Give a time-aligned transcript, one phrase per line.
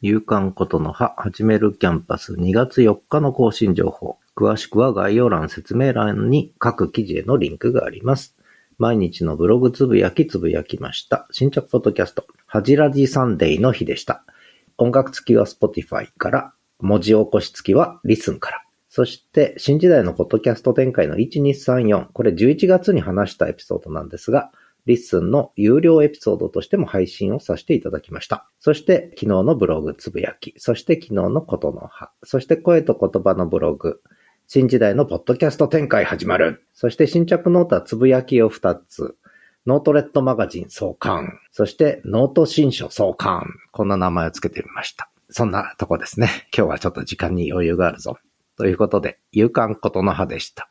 [0.00, 4.18] 夕刊ことのは始めるキャンパス2月4日の更新情報。
[4.36, 8.36] 詳しくは概要欄説明欄に各記事へのリンクがあります。
[8.78, 11.26] 毎日のブログつぶやきつぶやきました。
[11.32, 14.24] 新着ポッドキャスト、はじらじサンデーの日でした。
[14.76, 18.62] 音楽付きは Spotify から、文字起こし付きは LISTEN から。
[18.88, 22.06] そして、新時代のポッドキャスト展開の1234。
[22.12, 24.52] これ11月に話したエピソードなんですが、
[24.88, 28.48] LISTEN の有料エピソードとしても配信をさせていただきました。
[28.58, 34.00] そして昨日のブログつぶやき、そして昨日のことのは、そして声と言葉のブログ、
[34.46, 36.64] 新時代のポッドキャスト展開始まる。
[36.72, 39.14] そして新着ノートはつぶやきを2つ。
[39.66, 41.38] ノートレットマガジン創刊。
[41.52, 43.44] そしてノート新書創刊。
[43.72, 45.10] こんな名前を付けてみました。
[45.28, 46.48] そんなとこですね。
[46.56, 48.16] 今日はちょっと時間に余裕があるぞ。
[48.56, 50.70] ということで、夕刊ことのはでした。